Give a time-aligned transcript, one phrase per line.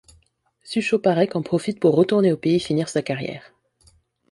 [0.63, 3.53] Suchopárek en profite pour retourner au pays finir sa carrière.